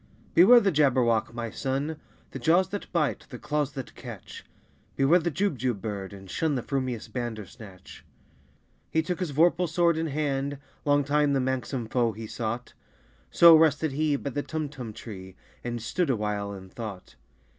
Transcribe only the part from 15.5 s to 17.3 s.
And stood awhile in thought.